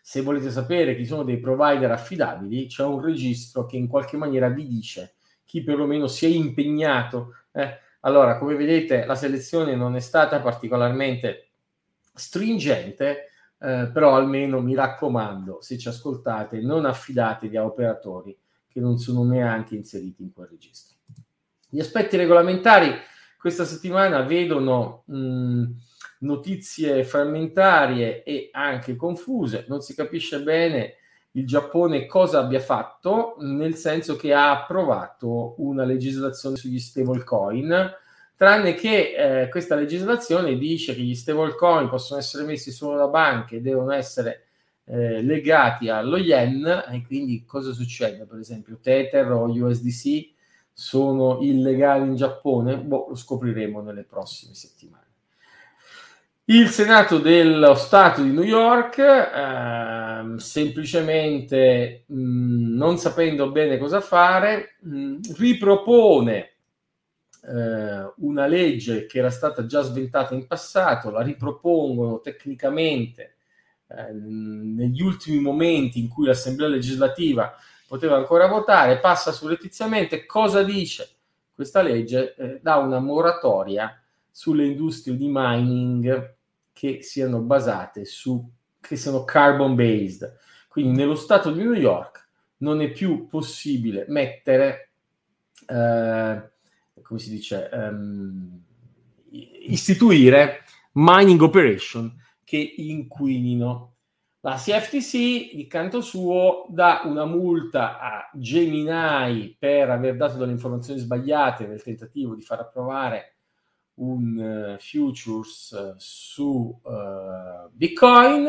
se 0.00 0.20
volete 0.20 0.52
sapere 0.52 0.94
chi 0.94 1.04
sono 1.04 1.24
dei 1.24 1.40
provider 1.40 1.90
affidabili, 1.90 2.68
c'è 2.68 2.84
un 2.84 3.02
registro 3.02 3.66
che 3.66 3.76
in 3.76 3.88
qualche 3.88 4.16
maniera 4.16 4.48
vi 4.48 4.68
dice 4.68 5.16
chi 5.44 5.64
perlomeno 5.64 6.06
si 6.06 6.26
è 6.26 6.28
impegnato. 6.28 7.34
Eh. 7.50 7.78
Allora, 8.02 8.38
come 8.38 8.54
vedete, 8.54 9.04
la 9.06 9.16
selezione 9.16 9.74
non 9.74 9.96
è 9.96 10.00
stata 10.00 10.40
particolarmente 10.40 11.50
stringente, 12.14 13.31
eh, 13.62 13.90
però 13.92 14.16
almeno 14.16 14.60
mi 14.60 14.74
raccomando, 14.74 15.60
se 15.60 15.78
ci 15.78 15.86
ascoltate, 15.86 16.60
non 16.60 16.84
affidatevi 16.84 17.56
a 17.56 17.64
operatori 17.64 18.36
che 18.66 18.80
non 18.80 18.98
sono 18.98 19.22
neanche 19.22 19.76
inseriti 19.76 20.22
in 20.22 20.32
quel 20.32 20.48
registro. 20.48 20.96
Gli 21.68 21.78
aspetti 21.78 22.16
regolamentari 22.16 22.92
questa 23.38 23.64
settimana 23.64 24.22
vedono 24.22 25.04
mh, 25.06 25.64
notizie 26.20 27.04
frammentarie 27.04 28.24
e 28.24 28.48
anche 28.52 28.96
confuse, 28.96 29.64
non 29.68 29.80
si 29.80 29.94
capisce 29.94 30.42
bene 30.42 30.94
il 31.32 31.46
Giappone 31.46 32.06
cosa 32.06 32.40
abbia 32.40 32.60
fatto, 32.60 33.36
nel 33.38 33.76
senso 33.76 34.16
che 34.16 34.34
ha 34.34 34.50
approvato 34.50 35.54
una 35.58 35.84
legislazione 35.84 36.56
sugli 36.56 36.78
stablecoin 36.78 37.90
tranne 38.36 38.74
che 38.74 39.42
eh, 39.42 39.48
questa 39.48 39.74
legislazione 39.74 40.56
dice 40.56 40.94
che 40.94 41.02
gli 41.02 41.14
stablecoin 41.14 41.88
possono 41.88 42.18
essere 42.18 42.44
messi 42.44 42.70
solo 42.72 42.96
da 42.96 43.08
banche 43.08 43.56
e 43.56 43.60
devono 43.60 43.92
essere 43.92 44.46
eh, 44.84 45.22
legati 45.22 45.88
allo 45.88 46.16
yen 46.16 46.84
e 46.90 47.02
quindi 47.06 47.44
cosa 47.44 47.72
succede? 47.72 48.26
Per 48.26 48.38
esempio 48.38 48.78
Tether 48.82 49.30
o 49.30 49.44
USDC 49.44 50.30
sono 50.72 51.38
illegali 51.40 52.06
in 52.06 52.16
Giappone? 52.16 52.78
Boh, 52.78 53.06
lo 53.10 53.14
scopriremo 53.14 53.80
nelle 53.80 54.04
prossime 54.04 54.54
settimane. 54.54 55.00
Il 56.46 56.68
Senato 56.68 57.18
dello 57.18 57.74
Stato 57.76 58.20
di 58.22 58.30
New 58.30 58.42
York, 58.42 58.98
eh, 58.98 60.38
semplicemente 60.38 62.02
mh, 62.06 62.74
non 62.76 62.98
sapendo 62.98 63.52
bene 63.52 63.78
cosa 63.78 64.00
fare, 64.00 64.76
mh, 64.80 65.18
ripropone 65.36 66.51
eh, 67.44 68.12
una 68.18 68.46
legge 68.46 69.06
che 69.06 69.18
era 69.18 69.30
stata 69.30 69.66
già 69.66 69.82
sventata 69.82 70.34
in 70.34 70.46
passato, 70.46 71.10
la 71.10 71.22
ripropongono 71.22 72.20
tecnicamente 72.20 73.36
eh, 73.88 74.12
negli 74.12 75.02
ultimi 75.02 75.40
momenti 75.40 75.98
in 76.00 76.08
cui 76.08 76.26
l'Assemblea 76.26 76.68
legislativa 76.68 77.54
poteva 77.86 78.16
ancora 78.16 78.46
votare, 78.46 79.00
passa 79.00 79.32
surrettiziamente. 79.32 80.24
Cosa 80.24 80.62
dice 80.62 81.08
questa 81.54 81.82
legge? 81.82 82.34
Eh, 82.36 82.60
dà 82.62 82.76
una 82.76 83.00
moratoria 83.00 84.00
sulle 84.30 84.64
industrie 84.64 85.16
di 85.16 85.28
mining 85.30 86.36
che 86.72 87.02
siano 87.02 87.40
basate 87.40 88.04
su, 88.04 88.42
che 88.80 88.96
siano 88.96 89.24
carbon 89.24 89.74
based. 89.74 90.38
Quindi 90.68 90.96
nello 90.96 91.16
stato 91.16 91.50
di 91.50 91.62
New 91.62 91.74
York 91.74 92.28
non 92.58 92.80
è 92.80 92.90
più 92.90 93.26
possibile 93.26 94.06
mettere 94.08 94.92
eh, 95.66 96.51
come 97.02 97.18
si 97.18 97.30
dice, 97.30 97.68
um, 97.72 98.62
istituire 99.30 100.64
mining 100.92 101.40
operation 101.40 102.14
che 102.44 102.74
inquinino. 102.76 103.88
La 104.40 104.56
CFTC, 104.56 105.54
di 105.54 105.66
canto 105.68 106.00
suo, 106.00 106.66
dà 106.68 107.02
una 107.04 107.24
multa 107.24 108.00
a 108.00 108.30
Gemini 108.34 109.56
per 109.56 109.88
aver 109.88 110.16
dato 110.16 110.36
delle 110.36 110.50
informazioni 110.50 110.98
sbagliate 110.98 111.66
nel 111.66 111.82
tentativo 111.82 112.34
di 112.34 112.42
far 112.42 112.58
approvare 112.58 113.36
un 113.94 114.74
uh, 114.76 114.80
futures 114.80 115.70
uh, 115.70 115.94
su 115.96 116.80
uh, 116.82 117.70
Bitcoin. 117.70 118.48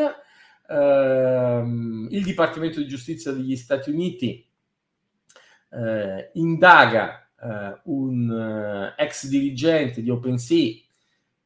Ehm, 0.66 2.08
il 2.10 2.24
Dipartimento 2.24 2.80
di 2.80 2.88
Giustizia 2.88 3.32
degli 3.32 3.54
Stati 3.54 3.90
Uniti 3.90 4.48
indaga 6.34 7.23
un 7.84 8.92
ex 8.96 9.26
dirigente 9.28 10.02
di 10.02 10.10
OpenSea 10.10 10.82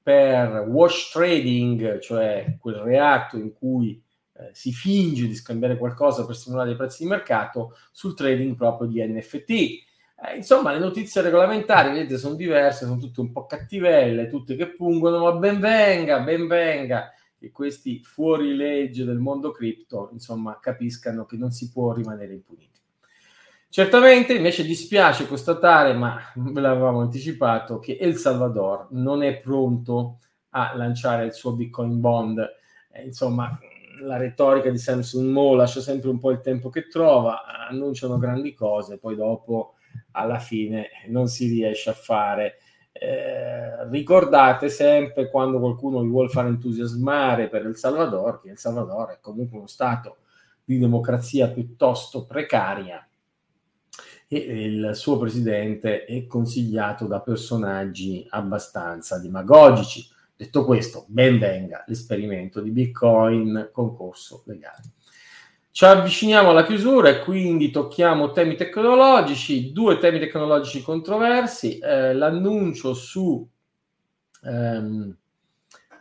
per 0.03 0.67
wash 0.69 1.11
trading, 1.11 1.99
cioè 1.99 2.57
quel 2.59 2.77
reato 2.77 3.37
in 3.37 3.53
cui 3.53 4.03
eh, 4.39 4.51
si 4.53 4.73
finge 4.73 5.27
di 5.27 5.35
scambiare 5.35 5.77
qualcosa 5.77 6.25
per 6.25 6.37
simulare 6.37 6.71
i 6.71 6.77
prezzi 6.77 7.03
di 7.03 7.09
mercato, 7.09 7.77
sul 7.91 8.15
trading 8.15 8.55
proprio 8.55 8.89
di 8.89 9.05
NFT. 9.05 9.51
Eh, 9.51 10.37
insomma, 10.37 10.73
le 10.73 10.79
notizie 10.79 11.23
regolamentari, 11.23 11.91
vedete, 11.91 12.19
sono 12.19 12.37
diverse, 12.37 12.87
sono 12.87 12.99
tutte 12.99 13.21
un 13.21 13.33
po' 13.33 13.47
cattivelle, 13.47 14.29
tutte 14.29 14.57
che 14.57 14.69
pungono, 14.69 15.25
ma 15.25 15.33
ben 15.33 15.61
venga, 15.61 16.21
ben 16.21 16.47
venga 16.47 17.13
che 17.37 17.51
questi 17.51 18.03
fuori 18.03 18.55
legge 18.55 19.05
del 19.05 19.19
mondo 19.19 19.51
cripto, 19.51 20.09
insomma, 20.13 20.59
capiscano 20.61 21.25
che 21.25 21.37
non 21.37 21.51
si 21.51 21.71
può 21.71 21.93
rimanere 21.93 22.33
impuniti. 22.33 22.81
Certamente 23.71 24.33
invece 24.33 24.65
dispiace 24.65 25.27
constatare, 25.27 25.93
ma 25.93 26.19
ve 26.37 26.61
l'avevamo 26.61 27.01
anticipato, 27.01 27.79
che 27.79 27.99
El 27.99 28.17
Salvador 28.17 28.89
non 28.93 29.23
è 29.23 29.39
pronto 29.41 30.21
a 30.51 30.75
lanciare 30.75 31.27
il 31.27 31.35
suo 31.35 31.53
Bitcoin 31.53 32.01
Bond. 32.01 32.39
Eh, 32.91 33.05
insomma, 33.05 33.59
la 34.01 34.17
retorica 34.17 34.71
di 34.71 34.79
Samsung 34.79 35.31
Mo 35.31 35.55
lascia 35.55 35.81
sempre 35.81 36.09
un 36.09 36.19
po' 36.19 36.31
il 36.31 36.41
tempo 36.41 36.71
che 36.71 36.89
trova, 36.89 37.43
annunciano 37.69 38.17
grandi 38.17 38.55
cose, 38.55 38.99
poi 38.99 39.17
dopo 39.17 39.75
alla 40.13 40.39
fine 40.39 40.89
non 41.09 41.29
si 41.29 41.47
riesce 41.49 41.91
a 41.91 41.95
fare. 41.95 42.61
Eh, 42.91 43.87
ricordate 43.91 44.71
sempre 44.71 45.29
quando 45.29 45.59
qualcuno 45.59 46.01
vi 46.01 46.09
vuole 46.09 46.31
fare 46.31 46.49
entusiasmare 46.49 47.49
per 47.49 47.67
El 47.67 47.77
Salvador, 47.77 48.41
che 48.41 48.49
El 48.49 48.59
Salvador 48.59 49.11
è 49.11 49.19
comunque 49.21 49.59
uno 49.59 49.67
stato 49.67 50.17
di 50.65 50.79
democrazia 50.79 51.49
piuttosto 51.49 52.25
precaria 52.25 53.08
e 54.29 54.65
il 54.67 54.91
suo 54.95 55.19
presidente 55.19 56.05
è 56.05 56.27
consigliato 56.27 57.07
da 57.07 57.21
personaggi 57.21 58.27
abbastanza 58.29 59.19
demagogici. 59.19 60.07
Detto 60.37 60.65
questo, 60.65 61.07
ben 61.09 61.39
venga 61.39 61.83
l'esperimento 61.87 62.61
di 62.61 62.71
Bitcoin 62.71 63.71
concorso 63.73 64.43
legale. 64.47 64.93
Ci 65.71 65.85
avviciniamo 65.85 66.51
alla 66.51 66.65
chiusura 66.65 67.09
e 67.09 67.21
quindi 67.21 67.71
tocchiamo 67.71 68.33
temi 68.33 68.57
tecnologici, 68.57 69.73
due 69.73 69.99
temi 69.99 70.19
tecnologici 70.19 70.83
controversi, 70.83 71.79
eh, 71.79 72.15
l'annuncio 72.15 72.95
su 72.95 73.49
ehm, 74.43 75.17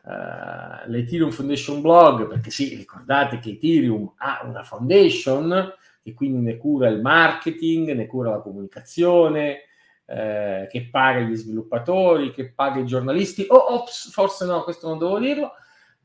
eh, 0.04 0.90
l'Ethereum 0.90 1.32
Foundation 1.32 1.82
blog, 1.82 2.28
perché 2.28 2.50
sì, 2.50 2.76
ricordate 2.76 3.40
che 3.40 3.52
Ethereum 3.52 4.14
ha 4.18 4.42
una 4.46 4.64
foundation, 4.64 5.74
e 6.08 6.14
quindi 6.14 6.40
ne 6.40 6.56
cura 6.56 6.88
il 6.88 7.02
marketing, 7.02 7.92
ne 7.92 8.08
cura 8.08 8.30
la 8.30 8.40
comunicazione, 8.40 9.64
eh, 10.06 10.68
che 10.70 10.88
paga 10.90 11.20
gli 11.20 11.36
sviluppatori, 11.36 12.32
che 12.32 12.54
paga 12.54 12.80
i 12.80 12.86
giornalisti, 12.86 13.46
o 13.50 13.56
oh, 13.56 13.74
ops, 13.80 14.10
forse 14.12 14.46
no, 14.46 14.64
questo 14.64 14.88
non 14.88 15.00
devo 15.00 15.20
dirlo, 15.20 15.52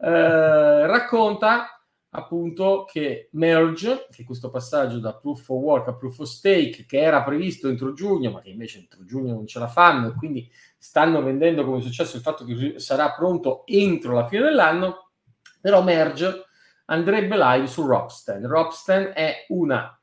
eh, 0.00 0.86
racconta 0.88 1.80
appunto 2.14 2.84
che 2.90 3.28
Merge, 3.32 4.08
che 4.10 4.24
questo 4.24 4.50
passaggio 4.50 4.98
da 4.98 5.14
proof 5.14 5.48
of 5.48 5.62
work 5.62 5.88
a 5.88 5.94
proof 5.94 6.18
of 6.18 6.28
stake, 6.28 6.84
che 6.84 7.00
era 7.00 7.22
previsto 7.22 7.68
entro 7.68 7.92
giugno, 7.92 8.32
ma 8.32 8.40
che 8.40 8.50
invece 8.50 8.78
entro 8.78 9.04
giugno 9.04 9.34
non 9.34 9.46
ce 9.46 9.60
la 9.60 9.68
fanno 9.68 10.08
e 10.08 10.14
quindi 10.14 10.50
stanno 10.76 11.22
vendendo 11.22 11.64
come 11.64 11.80
successo 11.80 12.16
il 12.16 12.22
fatto 12.22 12.44
che 12.44 12.74
sarà 12.80 13.12
pronto 13.12 13.64
entro 13.66 14.14
la 14.14 14.26
fine 14.26 14.42
dell'anno, 14.42 15.10
però 15.60 15.80
Merge 15.80 16.46
andrebbe 16.92 17.36
live 17.36 17.66
su 17.66 17.86
Ropsten. 17.86 18.46
Ropsten 18.46 19.12
è 19.14 19.46
una 19.48 19.98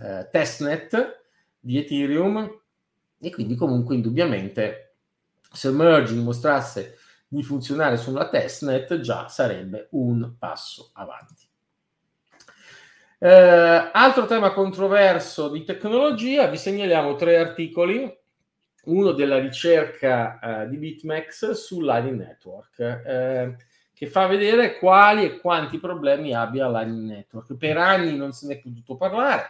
eh, 0.00 0.28
testnet 0.30 1.20
di 1.58 1.78
Ethereum 1.78 2.60
e 3.20 3.30
quindi 3.30 3.56
comunque 3.56 3.96
indubbiamente 3.96 4.96
se 5.52 5.70
Merge 5.70 6.14
dimostrasse 6.14 6.98
di 7.28 7.42
funzionare 7.42 7.96
sulla 7.96 8.28
testnet 8.28 9.00
già 9.00 9.28
sarebbe 9.28 9.88
un 9.92 10.34
passo 10.38 10.90
avanti. 10.94 11.48
Eh, 13.18 13.90
altro 13.92 14.26
tema 14.26 14.52
controverso 14.52 15.48
di 15.48 15.64
tecnologia, 15.64 16.46
vi 16.46 16.56
segnaliamo 16.56 17.14
tre 17.16 17.38
articoli, 17.38 18.20
uno 18.84 19.12
della 19.12 19.38
ricerca 19.38 20.62
eh, 20.62 20.68
di 20.68 20.76
BitMEX 20.76 21.52
Lightning 21.84 22.18
Network. 22.18 22.78
Eh, 22.80 23.56
che 24.02 24.08
fa 24.08 24.26
vedere 24.26 24.80
quali 24.80 25.24
e 25.24 25.38
quanti 25.38 25.78
problemi 25.78 26.34
abbia 26.34 26.68
Lightning 26.68 27.08
Network. 27.08 27.54
Per 27.54 27.76
anni 27.76 28.16
non 28.16 28.32
se 28.32 28.48
ne 28.48 28.54
è 28.54 28.58
potuto 28.58 28.96
parlare. 28.96 29.44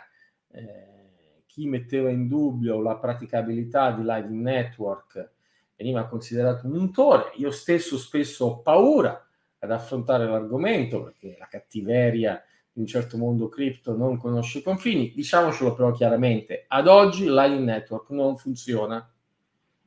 Eh, 0.50 1.44
chi 1.46 1.66
metteva 1.66 2.10
in 2.10 2.28
dubbio 2.28 2.82
la 2.82 2.96
praticabilità 2.96 3.92
di 3.92 4.02
Lightning 4.02 4.42
Network 4.42 5.30
veniva 5.74 6.04
considerato 6.04 6.66
un 6.66 6.76
untore. 6.76 7.32
Io 7.36 7.50
stesso 7.50 7.96
spesso 7.96 8.44
ho 8.44 8.58
paura 8.58 9.26
ad 9.58 9.70
affrontare 9.70 10.26
l'argomento 10.26 11.02
perché 11.02 11.34
la 11.38 11.46
cattiveria 11.46 12.44
di 12.70 12.80
un 12.80 12.86
certo 12.86 13.16
mondo 13.16 13.48
cripto 13.48 13.96
non 13.96 14.18
conosce 14.18 14.62
confini. 14.62 15.14
Diciamocelo 15.14 15.72
però 15.72 15.92
chiaramente, 15.92 16.66
ad 16.68 16.88
oggi 16.88 17.24
Lightning 17.24 17.64
Network 17.64 18.10
non 18.10 18.36
funziona 18.36 19.10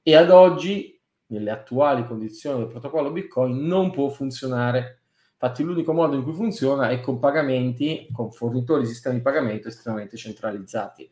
e 0.02 0.16
ad 0.16 0.32
oggi 0.32 0.95
nelle 1.28 1.52
attuali 1.52 2.06
condizioni 2.06 2.60
del 2.60 2.68
protocollo 2.68 3.12
Bitcoin 3.12 3.66
non 3.66 3.92
può 3.92 4.10
funzionare. 4.10 5.00
Infatti 5.34 5.64
l'unico 5.64 5.94
modo 5.94 6.16
in 6.16 6.24
cui 6.24 6.34
funziona 6.34 6.90
è 6.90 7.02
con 7.02 7.20
pagamenti, 7.20 8.08
con 8.12 8.32
fornitori 8.32 8.84
di 8.84 8.88
sistemi 8.88 9.18
di 9.18 9.22
pagamento 9.22 9.68
estremamente 9.68 10.18
centralizzati. 10.18 11.10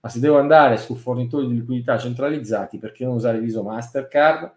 Ma 0.00 0.08
se 0.08 0.20
devo 0.20 0.38
andare 0.38 0.76
su 0.76 0.94
fornitori 0.94 1.48
di 1.48 1.54
liquidità 1.54 1.98
centralizzati, 1.98 2.78
perché 2.78 3.04
non 3.04 3.14
usare 3.14 3.40
Viso 3.40 3.62
Mastercard? 3.62 4.52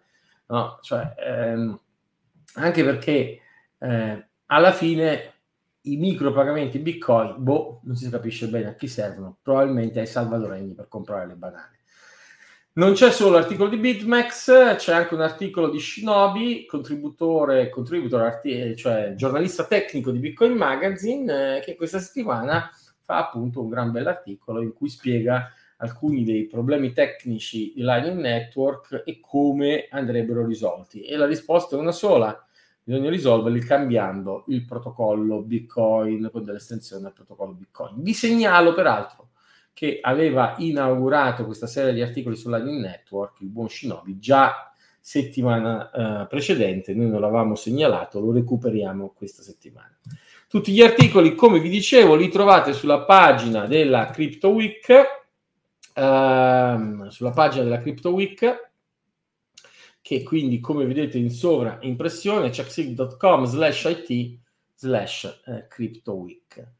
No, 0.46 0.78
cioè, 0.82 1.14
ehm, 1.18 1.78
anche 2.54 2.84
perché 2.84 3.40
eh, 3.78 4.28
alla 4.46 4.72
fine 4.72 5.32
i 5.82 5.96
micropagamenti 5.96 6.78
Bitcoin, 6.78 7.36
boh, 7.38 7.80
non 7.84 7.96
si 7.96 8.08
capisce 8.10 8.48
bene 8.48 8.68
a 8.68 8.74
chi 8.74 8.86
servono, 8.86 9.38
probabilmente 9.42 10.00
ai 10.00 10.06
salvadoregni 10.06 10.74
per 10.74 10.88
comprare 10.88 11.26
le 11.26 11.34
banane. 11.34 11.79
Non 12.72 12.92
c'è 12.92 13.10
solo 13.10 13.32
l'articolo 13.36 13.68
di 13.68 13.78
BitMEX, 13.78 14.76
c'è 14.76 14.94
anche 14.94 15.14
un 15.14 15.22
articolo 15.22 15.70
di 15.70 15.80
Shinobi, 15.80 16.66
contributore, 16.66 17.68
contributor 17.68 18.20
arti- 18.22 18.76
cioè 18.76 19.14
giornalista 19.16 19.64
tecnico 19.64 20.12
di 20.12 20.20
Bitcoin 20.20 20.52
Magazine, 20.52 21.56
eh, 21.56 21.60
che 21.62 21.74
questa 21.74 21.98
settimana 21.98 22.70
fa 23.00 23.18
appunto 23.18 23.60
un 23.60 23.70
gran 23.70 23.90
bell'articolo 23.90 24.62
in 24.62 24.72
cui 24.72 24.88
spiega 24.88 25.52
alcuni 25.78 26.22
dei 26.22 26.46
problemi 26.46 26.92
tecnici 26.92 27.72
di 27.74 27.82
Lightning 27.82 28.20
Network 28.20 29.02
e 29.04 29.18
come 29.18 29.88
andrebbero 29.90 30.46
risolti. 30.46 31.02
E 31.02 31.16
la 31.16 31.26
risposta 31.26 31.74
è 31.74 31.78
una 31.80 31.90
sola, 31.90 32.40
bisogna 32.84 33.10
risolverli 33.10 33.64
cambiando 33.64 34.44
il 34.46 34.64
protocollo 34.64 35.42
Bitcoin 35.42 36.28
con 36.30 36.44
dell'estensione 36.44 37.08
al 37.08 37.14
protocollo 37.14 37.52
Bitcoin. 37.52 38.00
Vi 38.00 38.14
segnalo 38.14 38.72
peraltro 38.74 39.29
che 39.72 39.98
aveva 40.00 40.54
inaugurato 40.58 41.44
questa 41.44 41.66
serie 41.66 41.92
di 41.92 42.02
articoli 42.02 42.36
sulla 42.36 42.58
Lightning 42.58 42.82
Network, 42.84 43.40
il 43.40 43.48
buon 43.48 43.68
Shinobi, 43.68 44.18
già 44.18 44.72
settimana 45.00 45.90
eh, 45.90 46.26
precedente, 46.26 46.94
noi 46.94 47.08
non 47.08 47.20
l'avevamo 47.20 47.54
segnalato, 47.54 48.20
lo 48.20 48.32
recuperiamo 48.32 49.12
questa 49.16 49.42
settimana. 49.42 49.96
Tutti 50.46 50.72
gli 50.72 50.82
articoli, 50.82 51.34
come 51.34 51.60
vi 51.60 51.68
dicevo, 51.68 52.16
li 52.16 52.28
trovate 52.28 52.72
sulla 52.72 53.02
pagina 53.04 53.66
della 53.66 54.10
Crypto 54.10 54.50
Week, 54.50 54.88
ehm, 55.94 57.08
sulla 57.08 57.30
pagina 57.30 57.64
della 57.64 57.78
Crypto 57.78 58.10
Week, 58.10 58.70
che 60.02 60.22
quindi, 60.22 60.60
come 60.60 60.86
vedete 60.86 61.18
in 61.18 61.30
sovraimpressione, 61.30 62.50
checksig.com 62.50 63.44
slash 63.44 63.84
it 63.84 64.38
slash 64.74 65.42
eh, 65.46 65.66
Crypto 65.68 66.14
Week. 66.14 66.78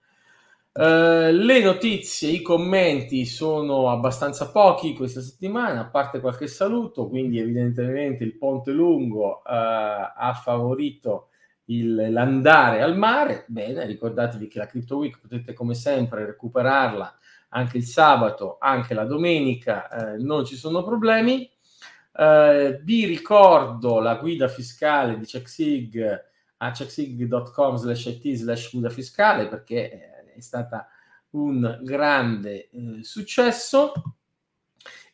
Uh, 0.81 1.31
le 1.31 1.61
notizie, 1.61 2.31
i 2.31 2.41
commenti 2.41 3.27
sono 3.27 3.91
abbastanza 3.91 4.51
pochi 4.51 4.95
questa 4.95 5.21
settimana, 5.21 5.81
a 5.81 5.85
parte 5.85 6.21
qualche 6.21 6.47
saluto, 6.47 7.07
quindi 7.07 7.39
evidentemente 7.39 8.25
il 8.25 8.39
ponte 8.39 8.73
lungo 8.73 9.43
uh, 9.43 9.43
ha 9.45 10.41
favorito 10.43 11.29
il, 11.67 12.11
l'andare 12.11 12.81
al 12.81 12.97
mare. 12.97 13.45
Bene, 13.49 13.85
ricordatevi 13.85 14.49
che 14.49 14.59
la 14.59 14.65
Crypto 14.65 14.97
Week 14.97 15.21
potete 15.21 15.53
come 15.53 15.75
sempre 15.75 16.25
recuperarla 16.25 17.15
anche 17.51 17.77
il 17.77 17.85
sabato, 17.85 18.57
anche 18.59 18.95
la 18.95 19.05
domenica, 19.05 19.87
uh, 19.91 20.25
non 20.25 20.47
ci 20.47 20.57
sono 20.57 20.83
problemi. 20.83 21.47
Vi 22.13 23.05
ricordo 23.05 24.01
la 24.01 24.15
guida 24.17 24.49
fiscale 24.49 25.19
di 25.19 25.25
CheckSig 25.25 26.29
a 26.63 26.71
checksig.com 26.73 27.77
slash 27.77 28.07
it 28.07 28.35
slash 28.35 28.71
guida 28.71 28.91
fiscale 28.91 29.47
perché 29.49 29.93
eh, 29.93 30.20
è 30.35 30.41
stata 30.41 30.89
un 31.31 31.79
grande 31.83 32.69
eh, 32.71 32.99
successo 33.03 33.93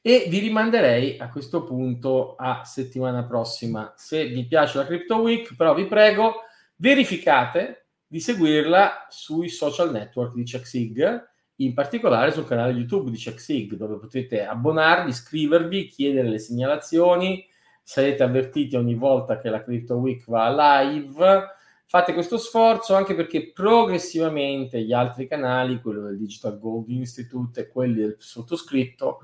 e 0.00 0.26
vi 0.29 0.38
rimanderei 0.38 1.18
a 1.18 1.29
questo 1.29 1.64
punto 1.64 2.37
a 2.37 2.64
settimana 2.64 3.24
prossima. 3.24 3.92
Se 3.96 4.26
vi 4.26 4.46
piace 4.46 4.79
la 4.79 4.87
Crypto 4.87 5.16
Week 5.16 5.55
però 5.57 5.74
vi 5.74 5.87
prego 5.87 6.42
verificate 6.76 7.88
di 8.07 8.20
seguirla 8.20 9.07
sui 9.09 9.48
social 9.48 9.90
network 9.90 10.35
di 10.35 10.44
CheckSig 10.44 11.35
in 11.57 11.74
particolare 11.74 12.33
sul 12.33 12.46
canale 12.46 12.72
YouTube 12.72 13.11
di 13.11 13.16
CheckSig 13.16 13.74
dove 13.74 13.98
potete 13.98 14.44
abbonarvi, 14.44 15.11
iscrivervi, 15.11 15.88
chiedere 15.88 16.29
le 16.29 16.38
segnalazioni. 16.38 17.44
Sarete 17.83 18.22
avvertiti 18.22 18.76
ogni 18.76 18.94
volta 18.94 19.38
che 19.38 19.48
la 19.48 19.62
Crypto 19.62 19.96
Week 19.96 20.24
va 20.26 20.85
live 20.88 21.55
fate 21.87 22.12
questo 22.12 22.37
sforzo 22.37 22.94
anche 22.94 23.14
perché 23.14 23.53
progressivamente 23.53 24.83
gli 24.83 24.92
altri 24.92 25.27
canali, 25.27 25.81
quello 25.81 26.03
del 26.03 26.18
Digital 26.18 26.59
Gold 26.59 26.88
Institute 26.90 27.61
e 27.61 27.68
quelli 27.68 28.01
del 28.01 28.16
sottoscritto, 28.18 29.20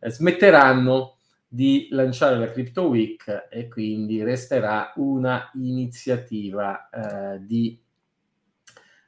eh, 0.00 0.10
smetteranno 0.10 1.16
di 1.48 1.88
lanciare 1.90 2.38
la 2.38 2.50
Crypto 2.50 2.88
Week 2.88 3.48
e 3.50 3.68
quindi 3.68 4.22
resterà 4.22 4.92
una 4.96 5.50
iniziativa 5.54 6.88
eh, 6.88 7.38
di 7.44 7.80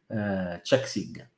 eh, 0.07 0.61
CheckSig. 0.62 1.31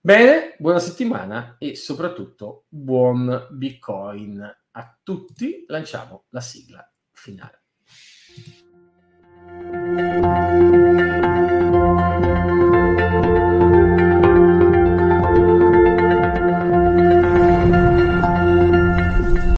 Bene, 0.00 0.56
buona 0.58 0.80
settimana 0.80 1.56
e 1.58 1.76
soprattutto 1.76 2.64
buon 2.68 3.48
Bitcoin 3.50 4.40
a 4.72 4.98
tutti. 5.02 5.64
Lanciamo 5.68 6.24
la 6.30 6.40
sigla 6.40 6.90
finale. 7.12 7.60